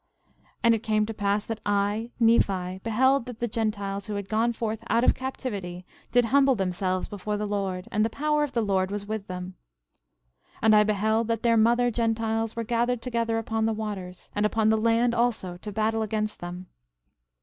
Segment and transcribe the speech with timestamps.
[0.33, 4.29] 13:16 And it came to pass that I, Nephi, beheld that the Gentiles who had
[4.29, 8.53] gone forth out of captivity did humble themselves before the Lord; and the power of
[8.53, 9.57] the Lord was with them.
[10.53, 14.43] 13:17 And I beheld that their mother Gentiles were gathered together upon the waters, and
[14.43, 16.65] upon the land also, to battle against them.